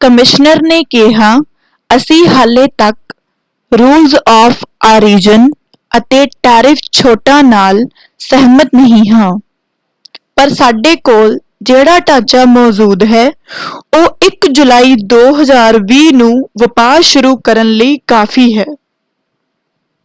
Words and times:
Commissioner 0.00 0.60
ਨੇ 0.62 0.82
ਕਿਹਾ,” 0.90 1.34
ਅਸੀਂ 1.90 2.26
ਹਾਲੇ 2.28 2.66
ਤੱਕ 2.78 3.14
ਰੂਲਜ਼ 3.72 4.14
ਆਫ 4.28 4.64
ਆਰੀਜਨ 4.86 5.48
ਅਤੇ 5.92 6.24
ਟੈਰਿਫ 6.42 6.78
ਛੋਟਾਂ 6.92 7.42
ਨਾਲ 7.42 7.84
ਸਹਿਮਤ 8.20 8.74
ਨਹੀਂ 8.74 9.02
ਹਾਂ 9.10 9.30
ਪਰ 10.36 10.48
ਸਾਡੇ 10.54 10.94
ਕੋਲ 11.04 11.38
ਜਿਹੜਾ 11.62 11.98
ਢਾਂਚਾ 11.98 12.44
ਮੌਜੂਦ 12.46 13.04
ਹੈ 13.04 13.26
ਉਹ 13.92 14.08
1 14.26 14.50
ਜੁਲਾਈ 14.52 14.94
2020 15.14 16.10
ਨੂੰ 16.14 16.32
ਵਪਾਰ 16.62 17.02
ਸ਼ੁਰੂ 17.04 17.36
ਕਰਨ 17.44 17.72
ਲਈ 17.72 17.96
ਕਾਫ਼ੀ 18.06 18.52
ਹੈ”। 18.58 18.64